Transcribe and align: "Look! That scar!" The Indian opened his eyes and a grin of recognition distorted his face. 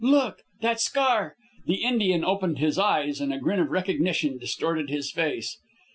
"Look! 0.03 0.39
That 0.61 0.79
scar!" 0.81 1.35
The 1.67 1.83
Indian 1.83 2.23
opened 2.25 2.57
his 2.57 2.79
eyes 2.79 3.21
and 3.21 3.31
a 3.31 3.37
grin 3.37 3.59
of 3.59 3.69
recognition 3.69 4.39
distorted 4.39 4.89
his 4.89 5.11
face. 5.11 5.59